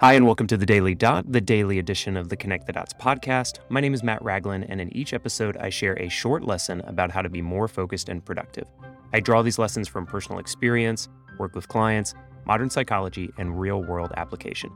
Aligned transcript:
Hi, 0.00 0.12
and 0.12 0.26
welcome 0.26 0.46
to 0.46 0.56
the 0.56 0.64
Daily 0.64 0.94
Dot, 0.94 1.24
the 1.32 1.40
daily 1.40 1.80
edition 1.80 2.16
of 2.16 2.28
the 2.28 2.36
Connect 2.36 2.68
the 2.68 2.72
Dots 2.72 2.94
podcast. 2.94 3.58
My 3.68 3.80
name 3.80 3.94
is 3.94 4.04
Matt 4.04 4.22
Ragland, 4.22 4.66
and 4.68 4.80
in 4.80 4.96
each 4.96 5.12
episode, 5.12 5.56
I 5.56 5.70
share 5.70 5.98
a 5.98 6.08
short 6.08 6.44
lesson 6.44 6.82
about 6.82 7.10
how 7.10 7.20
to 7.20 7.28
be 7.28 7.42
more 7.42 7.66
focused 7.66 8.08
and 8.08 8.24
productive. 8.24 8.68
I 9.12 9.18
draw 9.18 9.42
these 9.42 9.58
lessons 9.58 9.88
from 9.88 10.06
personal 10.06 10.38
experience, 10.38 11.08
work 11.36 11.56
with 11.56 11.66
clients, 11.66 12.14
modern 12.46 12.70
psychology, 12.70 13.30
and 13.38 13.58
real 13.58 13.82
world 13.82 14.12
application. 14.16 14.70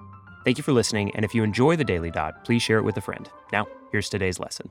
Thank 0.44 0.58
you 0.58 0.64
for 0.64 0.72
listening, 0.72 1.14
and 1.14 1.24
if 1.24 1.36
you 1.36 1.44
enjoy 1.44 1.76
the 1.76 1.84
Daily 1.84 2.10
Dot, 2.10 2.44
please 2.44 2.60
share 2.60 2.78
it 2.78 2.84
with 2.84 2.96
a 2.96 3.00
friend. 3.00 3.30
Now, 3.52 3.68
here's 3.92 4.08
today's 4.08 4.40
lesson. 4.40 4.70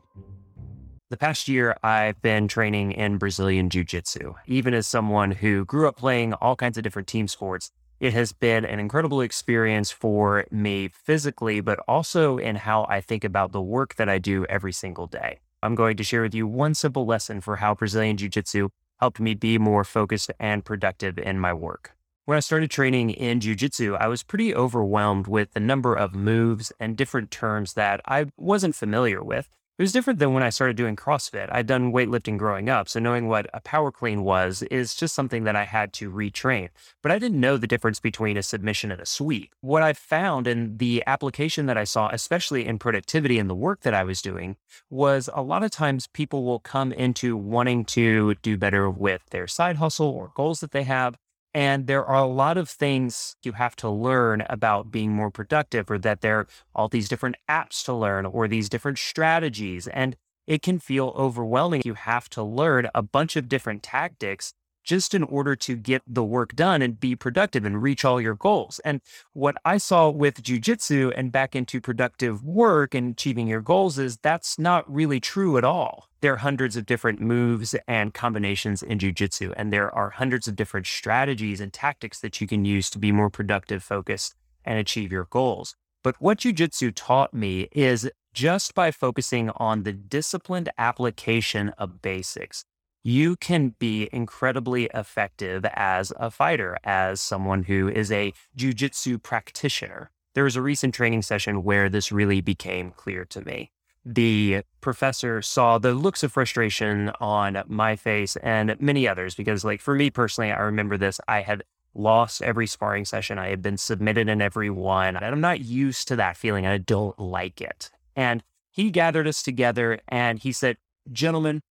The 1.12 1.18
past 1.18 1.48
year, 1.48 1.78
I've 1.82 2.22
been 2.22 2.50
training 2.50 2.92
in 2.92 3.18
Brazilian 3.18 3.70
Jiu 3.70 3.86
Jitsu. 3.86 4.34
Even 4.48 4.74
as 4.74 4.86
someone 4.86 5.32
who 5.32 5.64
grew 5.64 5.88
up 5.88 5.96
playing 5.96 6.34
all 6.34 6.58
kinds 6.58 6.78
of 6.78 6.84
different 6.84 7.08
team 7.08 7.30
sports, 7.30 7.72
it 8.02 8.14
has 8.14 8.34
been 8.34 8.66
an 8.66 8.80
incredible 8.80 9.22
experience 9.22 9.92
for 9.92 10.46
me 10.50 10.88
physically, 10.88 11.62
but 11.62 11.78
also 11.88 12.40
in 12.40 12.56
how 12.56 12.88
I 12.90 13.00
think 13.00 13.24
about 13.24 13.52
the 13.52 13.62
work 13.62 13.94
that 13.96 14.10
I 14.10 14.18
do 14.18 14.44
every 14.46 14.74
single 14.74 15.06
day. 15.06 15.40
I'm 15.62 15.76
going 15.76 15.98
to 15.98 16.04
share 16.04 16.24
with 16.24 16.34
you 16.34 16.48
one 16.48 16.74
simple 16.74 17.06
lesson 17.06 17.42
for 17.42 17.58
how 17.58 17.76
Brazilian 17.76 18.18
Jiu 18.18 18.28
Jitsu 18.28 18.70
helped 19.00 19.20
me 19.20 19.36
be 19.36 19.60
more 19.60 19.84
focused 19.84 20.32
and 20.40 20.66
productive 20.66 21.20
in 21.20 21.38
my 21.38 21.54
work. 21.54 21.92
When 22.26 22.38
I 22.38 22.40
started 22.40 22.72
training 22.72 23.12
in 23.12 23.40
Jiu 23.40 23.54
Jitsu, 23.54 23.94
I 23.94 24.08
was 24.08 24.24
pretty 24.24 24.56
overwhelmed 24.56 25.28
with 25.28 25.54
the 25.54 25.60
number 25.60 25.94
of 25.94 26.16
moves 26.16 26.72
and 26.80 26.98
different 26.98 27.30
terms 27.30 27.74
that 27.74 28.02
I 28.06 28.26
wasn't 28.36 28.74
familiar 28.74 29.24
with. 29.24 29.48
It 29.78 29.84
was 29.84 29.94
different 29.94 30.20
than 30.20 30.34
when 30.34 30.44
I 30.44 30.50
started 30.50 30.76
doing 30.76 30.96
CrossFit. 30.96 31.48
I'd 31.50 31.66
done 31.66 31.94
weightlifting 31.94 32.38
growing 32.38 32.70
up, 32.70 32.88
so 32.88 33.00
knowing 33.00 33.28
what 33.28 33.48
a 33.54 33.62
power 33.62 33.92
clean 33.92 34.22
was 34.22 34.62
is 34.64 34.94
just 34.94 35.16
something 35.16 35.44
that 35.46 35.56
I 35.56 35.64
had 35.64 35.92
to 35.94 36.12
retrain. 36.12 36.70
But 37.02 37.12
I 37.12 37.18
didn't 37.18 37.40
know 37.40 37.58
the 37.58 37.68
difference 37.68 38.00
between 38.00 38.38
a 38.38 38.44
submission 38.44 38.92
and 38.92 39.02
a 39.02 39.06
sweep. 39.06 39.56
What 39.62 39.82
I 39.82 39.94
found 39.94 40.46
in 40.46 40.78
the 40.78 41.04
application 41.08 41.66
that 41.66 41.78
I 41.78 41.86
saw, 41.86 42.10
especially 42.10 42.68
in 42.68 42.80
productivity 42.80 43.40
and 43.40 43.50
the 43.50 43.56
work 43.56 43.82
that 43.82 43.94
I 43.94 44.04
was 44.04 44.22
doing, 44.22 44.58
was 44.90 45.30
a 45.34 45.42
lot 45.42 45.64
of 45.64 45.72
times 45.72 46.06
people 46.06 46.44
will 46.44 46.60
come 46.60 46.92
into 46.92 47.36
wanting 47.38 47.86
to 47.86 48.36
do 48.36 48.58
better 48.58 48.90
with 48.90 49.22
their 49.32 49.48
side 49.48 49.78
hustle 49.78 50.10
or 50.10 50.32
goals 50.36 50.60
that 50.60 50.72
they 50.72 50.84
have. 50.84 51.18
And 51.54 51.88
there 51.88 52.06
are 52.06 52.24
a 52.24 52.28
lot 52.28 52.58
of 52.58 52.70
things 52.70 53.36
you 53.44 53.54
have 53.54 53.76
to 53.78 53.90
learn 53.90 54.44
about 54.50 54.90
being 54.90 55.12
more 55.12 55.32
productive, 55.32 55.92
or 55.92 55.98
that 56.00 56.22
there 56.22 56.40
are 56.40 56.48
all 56.74 56.88
these 56.88 57.10
different 57.10 57.36
apps 57.50 57.84
to 57.86 57.94
learn, 57.94 58.26
or 58.26 58.48
these 58.48 58.70
different 58.70 59.00
strategies. 59.00 59.88
And 59.88 60.16
it 60.48 60.62
can 60.62 60.80
feel 60.80 61.14
overwhelming. 61.18 61.82
You 61.86 61.94
have 61.96 62.30
to 62.32 62.44
learn 62.44 62.90
a 62.96 63.02
bunch 63.02 63.36
of 63.36 63.50
different 63.50 63.84
tactics 63.84 64.54
just 64.84 65.14
in 65.14 65.24
order 65.24 65.56
to 65.56 65.76
get 65.76 66.02
the 66.08 66.24
work 66.24 66.56
done 66.56 66.82
and 66.82 67.00
be 67.00 67.16
productive 67.16 67.66
and 67.66 67.82
reach 67.82 68.04
all 68.04 68.20
your 68.20 68.36
goals. 68.36 68.80
And 68.84 69.02
what 69.34 69.56
I 69.64 69.78
saw 69.78 70.10
with 70.10 70.44
jujitsu 70.44 71.14
and 71.16 71.32
back 71.32 71.56
into 71.56 71.82
productive 71.82 72.44
work 72.44 72.94
and 72.94 73.12
achieving 73.12 73.48
your 73.48 73.62
goals 73.62 73.98
is 73.98 74.18
that's 74.18 74.58
not 74.58 74.92
really 74.92 75.20
true 75.20 75.58
at 75.58 75.64
all. 75.64 76.08
There 76.22 76.34
are 76.34 76.38
hundreds 76.38 76.76
of 76.78 76.86
different 76.86 77.20
moves 77.20 77.76
and 77.88 78.14
combinations 78.14 78.84
in 78.84 79.00
jujitsu, 79.00 79.54
and 79.58 79.74
there 79.74 79.94
are 79.94 80.12
hundreds 80.12 80.48
of 80.48 80.56
different 80.56 80.86
strategies 80.86 81.60
and 81.60 81.74
tactics 81.74 82.20
that 82.20 82.40
you 82.40 82.48
can 82.48 82.64
use 82.64 82.90
to 82.92 83.00
be 83.00 83.12
more 83.12 83.32
productive, 83.32 83.82
focused, 83.82 84.36
and 84.64 84.78
achieve 84.78 85.12
your 85.12 85.26
goals. 85.26 85.76
But 86.04 86.16
what 86.20 86.40
jujitsu 86.40 86.94
taught 86.96 87.34
me 87.34 87.70
is 87.72 88.10
just 88.34 88.74
by 88.74 88.92
focusing 88.92 89.50
on 89.58 89.84
the 89.84 89.94
disciplined 89.94 90.70
application 90.78 91.70
of 91.78 92.02
basics, 92.02 92.66
you 93.04 93.36
can 93.36 93.76
be 93.80 94.10
incredibly 94.12 94.86
effective 94.94 95.66
as 95.74 96.14
a 96.18 96.30
fighter, 96.30 96.78
as 96.84 97.20
someone 97.20 97.64
who 97.64 97.88
is 97.90 98.12
a 98.12 98.34
jujitsu 98.58 99.22
practitioner. 99.22 100.12
There 100.34 100.44
was 100.44 100.56
a 100.56 100.62
recent 100.62 100.94
training 100.94 101.24
session 101.24 101.64
where 101.64 101.90
this 101.90 102.12
really 102.12 102.42
became 102.42 102.92
clear 102.92 103.26
to 103.26 103.42
me. 103.42 103.72
The 104.06 104.62
professor 104.80 105.42
saw 105.42 105.78
the 105.78 105.94
looks 105.94 106.24
of 106.24 106.32
frustration 106.32 107.12
on 107.20 107.62
my 107.68 107.96
face 107.96 108.36
and 108.38 108.80
many 108.80 109.08
others, 109.08 109.36
because, 109.36 109.64
like, 109.64 109.82
for 109.82 109.96
me 109.96 110.10
personally, 110.10 110.52
I 110.52 110.60
remember 110.60 110.98
this. 110.98 111.20
I 111.28 111.42
had 111.42 111.64
lost 111.94 112.42
every 112.42 112.68
sparring 112.68 113.06
session, 113.06 113.38
I 113.38 113.50
had 113.50 113.62
been 113.62 113.78
submitted 113.78 114.30
in 114.30 114.42
every 114.42 114.70
one, 114.70 115.18
and 115.18 115.26
I'm 115.26 115.42
not 115.42 115.60
used 115.60 116.08
to 116.08 116.16
that 116.16 116.38
feeling. 116.38 116.66
I 116.66 116.78
don't 116.78 117.20
like 117.20 117.62
it. 117.62 117.92
And 118.16 118.44
he 118.72 118.90
gathered 118.90 119.28
us 119.28 119.44
together 119.44 120.00
and 120.08 120.40
he 120.40 120.52
said, 120.52 120.78
Gentlemen, 121.12 121.62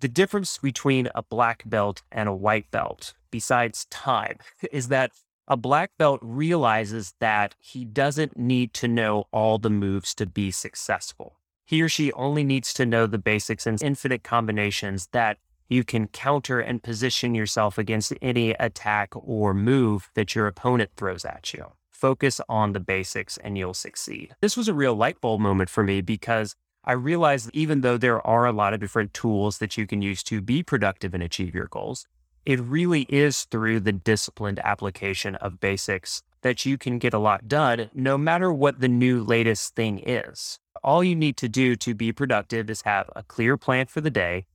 the 0.00 0.08
difference 0.08 0.58
between 0.58 1.08
a 1.14 1.22
black 1.22 1.62
belt 1.66 2.02
and 2.10 2.28
a 2.28 2.34
white 2.34 2.70
belt, 2.70 3.14
besides 3.30 3.86
time, 3.86 4.38
is 4.72 4.88
that 4.88 5.12
a 5.46 5.56
black 5.56 5.90
belt 5.98 6.20
realizes 6.22 7.14
that 7.20 7.54
he 7.58 7.84
doesn't 7.84 8.36
need 8.36 8.72
to 8.74 8.88
know 8.88 9.24
all 9.32 9.58
the 9.58 9.70
moves 9.70 10.14
to 10.14 10.26
be 10.26 10.50
successful. 10.50 11.36
He 11.66 11.82
or 11.82 11.88
she 11.88 12.12
only 12.12 12.44
needs 12.44 12.72
to 12.74 12.86
know 12.86 13.06
the 13.06 13.18
basics 13.18 13.66
and 13.66 13.82
infinite 13.82 14.22
combinations 14.22 15.08
that 15.12 15.38
you 15.68 15.84
can 15.84 16.08
counter 16.08 16.60
and 16.60 16.82
position 16.82 17.34
yourself 17.34 17.78
against 17.78 18.12
any 18.20 18.50
attack 18.52 19.10
or 19.14 19.54
move 19.54 20.10
that 20.14 20.34
your 20.34 20.46
opponent 20.46 20.90
throws 20.96 21.24
at 21.24 21.52
you. 21.54 21.72
Focus 21.90 22.40
on 22.48 22.72
the 22.72 22.80
basics 22.80 23.36
and 23.36 23.56
you'll 23.56 23.74
succeed. 23.74 24.34
This 24.40 24.56
was 24.56 24.68
a 24.68 24.74
real 24.74 24.94
light 24.94 25.20
bulb 25.20 25.40
moment 25.40 25.70
for 25.70 25.84
me 25.84 26.00
because 26.00 26.56
I 26.84 26.92
realized 26.92 27.50
even 27.52 27.82
though 27.82 27.98
there 27.98 28.26
are 28.26 28.46
a 28.46 28.52
lot 28.52 28.72
of 28.72 28.80
different 28.80 29.12
tools 29.12 29.58
that 29.58 29.76
you 29.76 29.86
can 29.86 30.00
use 30.00 30.22
to 30.24 30.40
be 30.40 30.62
productive 30.62 31.12
and 31.12 31.22
achieve 31.22 31.54
your 31.54 31.66
goals, 31.66 32.06
it 32.46 32.58
really 32.58 33.02
is 33.10 33.44
through 33.44 33.80
the 33.80 33.92
disciplined 33.92 34.60
application 34.60 35.34
of 35.36 35.60
basics 35.60 36.22
that 36.40 36.64
you 36.64 36.78
can 36.78 36.98
get 36.98 37.12
a 37.12 37.18
lot 37.18 37.48
done, 37.48 37.90
no 37.92 38.16
matter 38.16 38.50
what 38.50 38.80
the 38.80 38.88
new 38.88 39.22
latest 39.22 39.76
thing 39.76 39.98
is. 40.06 40.58
All 40.82 41.04
you 41.04 41.14
need 41.14 41.36
to 41.36 41.50
do 41.50 41.76
to 41.76 41.94
be 41.94 42.12
productive 42.12 42.70
is 42.70 42.82
have 42.82 43.10
a 43.14 43.22
clear 43.22 43.58
plan 43.58 43.86
for 43.86 44.00
the 44.00 44.10
day, 44.10 44.46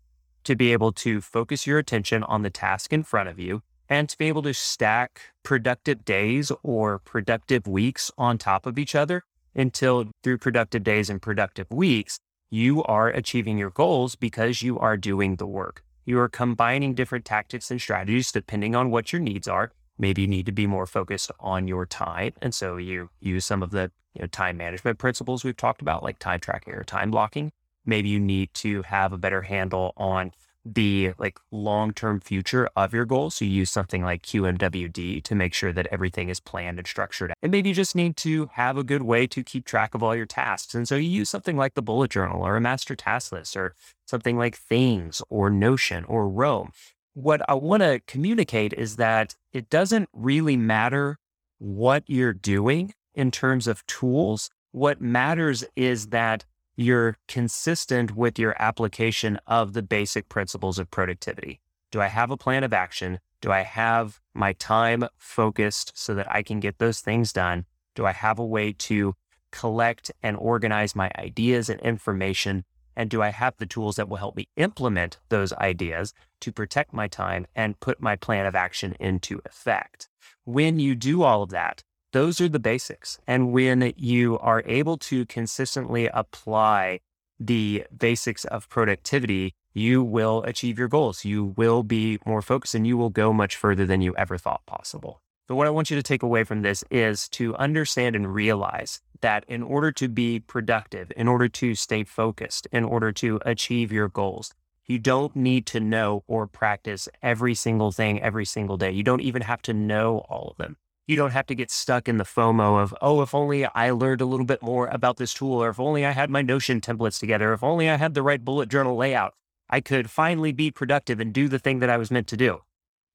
to 0.45 0.55
be 0.55 0.73
able 0.73 0.91
to 0.93 1.21
focus 1.21 1.67
your 1.67 1.77
attention 1.77 2.23
on 2.23 2.41
the 2.41 2.49
task 2.49 2.91
in 2.91 3.03
front 3.03 3.29
of 3.29 3.37
you, 3.37 3.61
and 3.87 4.09
to 4.09 4.17
be 4.17 4.27
able 4.27 4.41
to 4.41 4.53
stack 4.53 5.21
productive 5.43 6.03
days 6.03 6.51
or 6.63 6.97
productive 6.97 7.67
weeks 7.67 8.09
on 8.17 8.39
top 8.39 8.65
of 8.65 8.79
each 8.79 8.95
other 8.95 9.23
until 9.55 10.11
through 10.23 10.37
productive 10.39 10.83
days 10.83 11.09
and 11.09 11.21
productive 11.21 11.67
weeks, 11.71 12.19
you 12.49 12.83
are 12.83 13.09
achieving 13.09 13.57
your 13.57 13.71
goals 13.71 14.15
because 14.15 14.61
you 14.61 14.77
are 14.79 14.97
doing 14.97 15.37
the 15.37 15.47
work. 15.47 15.83
You 16.05 16.19
are 16.19 16.29
combining 16.29 16.93
different 16.93 17.25
tactics 17.25 17.71
and 17.71 17.81
strategies 17.81 18.31
depending 18.31 18.75
on 18.75 18.91
what 18.91 19.11
your 19.11 19.21
needs 19.21 19.47
are. 19.47 19.71
Maybe 19.97 20.23
you 20.23 20.27
need 20.27 20.45
to 20.45 20.51
be 20.51 20.67
more 20.67 20.85
focused 20.85 21.31
on 21.39 21.67
your 21.67 21.85
time. 21.85 22.33
And 22.41 22.53
so 22.53 22.77
you 22.77 23.09
use 23.19 23.45
some 23.45 23.63
of 23.63 23.71
the 23.71 23.91
you 24.13 24.21
know, 24.21 24.27
time 24.27 24.57
management 24.57 24.99
principles 24.99 25.43
we've 25.43 25.57
talked 25.57 25.81
about, 25.81 26.03
like 26.03 26.19
time 26.19 26.39
tracking 26.39 26.73
or 26.73 26.83
time 26.83 27.11
blocking. 27.11 27.51
Maybe 27.85 28.09
you 28.09 28.19
need 28.19 28.53
to 28.55 28.81
have 28.83 29.13
a 29.13 29.17
better 29.17 29.41
handle 29.41 29.93
on 29.97 30.31
the 30.65 31.13
like 31.19 31.37
long-term 31.51 32.19
future 32.19 32.67
of 32.75 32.93
your 32.93 33.05
goals. 33.05 33.35
So 33.35 33.45
you 33.45 33.51
use 33.51 33.69
something 33.69 34.03
like 34.03 34.23
QMWD 34.23 35.23
to 35.23 35.35
make 35.35 35.53
sure 35.53 35.71
that 35.71 35.87
everything 35.91 36.29
is 36.29 36.39
planned 36.39 36.79
and 36.79 36.87
structured. 36.87 37.33
And 37.43 37.51
maybe 37.51 37.69
you 37.69 37.75
just 37.75 37.95
need 37.95 38.17
to 38.17 38.49
have 38.53 38.77
a 38.77 38.83
good 38.83 39.03
way 39.03 39.27
to 39.27 39.43
keep 39.43 39.65
track 39.65 39.93
of 39.93 40.01
all 40.01 40.15
your 40.15 40.25
tasks. 40.25 40.73
And 40.73 40.87
so 40.87 40.95
you 40.95 41.09
use 41.09 41.29
something 41.29 41.55
like 41.55 41.75
the 41.75 41.83
bullet 41.83 42.09
journal 42.11 42.41
or 42.41 42.55
a 42.55 42.61
master 42.61 42.95
task 42.95 43.31
list 43.31 43.55
or 43.55 43.75
something 44.07 44.37
like 44.37 44.55
Things 44.55 45.21
or 45.29 45.49
Notion 45.49 46.03
or 46.05 46.27
Roam. 46.27 46.71
What 47.13 47.47
I 47.47 47.53
want 47.53 47.83
to 47.83 48.01
communicate 48.07 48.73
is 48.73 48.95
that 48.95 49.35
it 49.53 49.69
doesn't 49.69 50.09
really 50.13 50.57
matter 50.57 51.17
what 51.59 52.03
you're 52.07 52.33
doing 52.33 52.93
in 53.13 53.31
terms 53.31 53.67
of 53.67 53.85
tools. 53.87 54.49
What 54.71 54.99
matters 54.99 55.63
is 55.75 56.07
that 56.07 56.43
you're 56.75 57.17
consistent 57.27 58.15
with 58.15 58.37
your 58.37 58.55
application 58.61 59.39
of 59.47 59.73
the 59.73 59.81
basic 59.81 60.29
principles 60.29 60.77
of 60.77 60.91
productivity. 60.91 61.59
Do 61.91 62.01
I 62.01 62.07
have 62.07 62.31
a 62.31 62.37
plan 62.37 62.63
of 62.63 62.73
action? 62.73 63.19
Do 63.41 63.51
I 63.51 63.61
have 63.61 64.19
my 64.33 64.53
time 64.53 65.05
focused 65.17 65.93
so 65.95 66.13
that 66.15 66.29
I 66.29 66.43
can 66.43 66.59
get 66.59 66.79
those 66.79 66.99
things 66.99 67.31
done? 67.31 67.65
Do 67.95 68.05
I 68.05 68.11
have 68.11 68.39
a 68.39 68.45
way 68.45 68.73
to 68.73 69.15
collect 69.51 70.11
and 70.21 70.35
organize 70.35 70.95
my 70.95 71.11
ideas 71.17 71.69
and 71.69 71.79
information? 71.81 72.65
And 72.97 73.09
do 73.09 73.21
I 73.21 73.29
have 73.29 73.55
the 73.57 73.65
tools 73.65 73.95
that 73.95 74.09
will 74.09 74.17
help 74.17 74.35
me 74.35 74.49
implement 74.57 75.19
those 75.29 75.53
ideas 75.53 76.13
to 76.41 76.51
protect 76.51 76.93
my 76.93 77.07
time 77.07 77.45
and 77.55 77.79
put 77.79 78.01
my 78.01 78.15
plan 78.15 78.45
of 78.45 78.55
action 78.55 78.95
into 78.99 79.41
effect? 79.45 80.09
When 80.43 80.79
you 80.79 80.95
do 80.95 81.23
all 81.23 81.43
of 81.43 81.49
that, 81.51 81.83
those 82.15 82.39
are 82.39 82.47
the 82.47 82.59
basics. 82.59 83.19
And 83.27 83.51
when 83.51 83.91
you 83.97 84.39
are 84.39 84.63
able 84.65 84.97
to 84.99 85.25
consistently 85.25 86.07
apply 86.07 87.01
the 87.37 87.85
basics 87.95 88.45
of 88.45 88.69
productivity, 88.69 89.53
you 89.73 90.01
will 90.01 90.41
achieve 90.43 90.79
your 90.79 90.87
goals. 90.87 91.25
You 91.25 91.53
will 91.57 91.83
be 91.83 92.19
more 92.25 92.41
focused 92.41 92.73
and 92.73 92.87
you 92.87 92.95
will 92.95 93.09
go 93.09 93.33
much 93.33 93.57
further 93.57 93.85
than 93.85 93.99
you 93.99 94.15
ever 94.15 94.37
thought 94.37 94.65
possible. 94.65 95.21
But 95.49 95.55
what 95.55 95.67
I 95.67 95.71
want 95.71 95.89
you 95.91 95.97
to 95.97 96.01
take 96.01 96.23
away 96.23 96.45
from 96.45 96.61
this 96.61 96.85
is 96.89 97.27
to 97.29 97.53
understand 97.57 98.15
and 98.15 98.33
realize 98.33 99.01
that 99.19 99.43
in 99.49 99.61
order 99.61 99.91
to 99.91 100.07
be 100.07 100.39
productive, 100.39 101.11
in 101.17 101.27
order 101.27 101.49
to 101.49 101.75
stay 101.75 102.05
focused, 102.05 102.65
in 102.71 102.85
order 102.85 103.11
to 103.11 103.41
achieve 103.45 103.91
your 103.91 104.07
goals, 104.07 104.53
you 104.85 104.99
don't 104.99 105.35
need 105.35 105.65
to 105.65 105.81
know 105.81 106.23
or 106.27 106.47
practice 106.47 107.09
every 107.21 107.55
single 107.55 107.91
thing 107.91 108.21
every 108.21 108.45
single 108.45 108.77
day. 108.77 108.91
You 108.91 109.03
don't 109.03 109.19
even 109.19 109.41
have 109.41 109.61
to 109.63 109.73
know 109.73 110.19
all 110.29 110.47
of 110.51 110.57
them 110.57 110.77
You 111.07 111.15
don't 111.15 111.31
have 111.31 111.45
to 111.47 111.55
get 111.55 111.69
stuck 111.69 112.07
in 112.07 112.17
the 112.17 112.23
FOMO 112.23 112.81
of, 112.81 112.95
oh, 112.99 113.21
if 113.21 113.35
only 113.35 113.63
I 113.63 113.91
learned 113.91 114.21
a 114.21 114.25
little 114.25 114.45
bit 114.45 114.63
more 114.63 114.87
about 114.87 115.17
this 115.17 115.35
tool, 115.35 115.63
or 115.63 115.69
if 115.69 115.79
only 115.79 116.03
I 116.03 116.11
had 116.11 116.31
my 116.31 116.41
Notion 116.41 116.81
templates 116.81 117.19
together, 117.19 117.53
if 117.53 117.63
only 117.63 117.87
I 117.87 117.97
had 117.97 118.15
the 118.15 118.23
right 118.23 118.43
bullet 118.43 118.69
journal 118.69 118.95
layout, 118.95 119.35
I 119.69 119.81
could 119.81 120.09
finally 120.09 120.51
be 120.51 120.71
productive 120.71 121.19
and 121.19 121.31
do 121.31 121.47
the 121.47 121.59
thing 121.59 121.77
that 121.79 121.91
I 121.91 121.97
was 121.97 122.09
meant 122.09 122.27
to 122.27 122.37
do. 122.37 122.61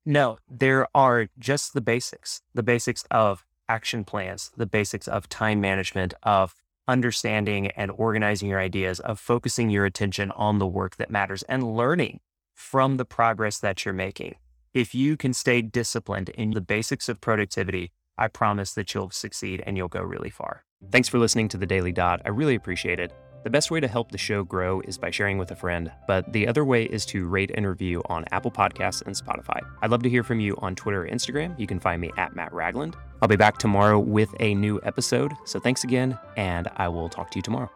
No, 0.06 0.38
there 0.48 0.86
are 0.94 1.28
just 1.38 1.74
the 1.74 1.80
basics, 1.80 2.42
the 2.54 2.62
basics 2.62 3.04
of 3.10 3.44
action 3.68 4.04
plans, 4.04 4.52
the 4.56 4.66
basics 4.66 5.08
of 5.08 5.28
time 5.28 5.60
management, 5.60 6.14
of 6.22 6.54
understanding 6.86 7.68
and 7.68 7.90
organizing 7.90 8.48
your 8.48 8.60
ideas, 8.60 9.00
of 9.00 9.18
focusing 9.18 9.68
your 9.68 9.84
attention 9.84 10.30
on 10.32 10.58
the 10.58 10.66
work 10.66 10.96
that 10.96 11.10
matters 11.10 11.42
and 11.44 11.76
learning 11.76 12.20
from 12.54 12.98
the 12.98 13.04
progress 13.04 13.58
that 13.58 13.84
you're 13.84 13.94
making. 13.94 14.36
If 14.72 14.94
you 14.94 15.16
can 15.16 15.34
stay 15.34 15.62
disciplined 15.62 16.28
in 16.28 16.52
the 16.52 16.60
basics 16.60 17.08
of 17.08 17.20
productivity, 17.20 17.90
I 18.16 18.28
promise 18.28 18.72
that 18.74 18.94
you'll 18.94 19.10
succeed 19.10 19.64
and 19.66 19.76
you'll 19.76 19.88
go 19.88 20.00
really 20.00 20.30
far. 20.30 20.62
Thanks 20.92 21.08
for 21.08 21.18
listening 21.18 21.48
to 21.48 21.56
the 21.56 21.66
Daily 21.66 21.90
Dot. 21.90 22.22
I 22.24 22.28
really 22.28 22.54
appreciate 22.54 23.00
it. 23.00 23.12
The 23.42 23.50
best 23.50 23.72
way 23.72 23.80
to 23.80 23.88
help 23.88 24.12
the 24.12 24.18
show 24.18 24.44
grow 24.44 24.80
is 24.82 24.96
by 24.96 25.10
sharing 25.10 25.38
with 25.38 25.50
a 25.50 25.56
friend, 25.56 25.90
but 26.06 26.32
the 26.32 26.46
other 26.46 26.64
way 26.64 26.84
is 26.84 27.04
to 27.06 27.26
rate 27.26 27.50
and 27.54 27.66
review 27.66 28.00
on 28.06 28.26
Apple 28.30 28.52
Podcasts 28.52 29.02
and 29.04 29.16
Spotify. 29.16 29.58
I'd 29.82 29.90
love 29.90 30.04
to 30.04 30.10
hear 30.10 30.22
from 30.22 30.38
you 30.38 30.56
on 30.58 30.76
Twitter 30.76 31.04
or 31.04 31.08
Instagram. 31.08 31.58
You 31.58 31.66
can 31.66 31.80
find 31.80 32.00
me 32.00 32.12
at 32.16 32.36
Matt 32.36 32.52
Ragland. 32.52 32.94
I'll 33.22 33.28
be 33.28 33.34
back 33.36 33.58
tomorrow 33.58 33.98
with 33.98 34.32
a 34.38 34.54
new 34.54 34.78
episode. 34.84 35.32
So 35.46 35.58
thanks 35.58 35.82
again, 35.82 36.16
and 36.36 36.68
I 36.76 36.86
will 36.86 37.08
talk 37.08 37.32
to 37.32 37.38
you 37.38 37.42
tomorrow. 37.42 37.70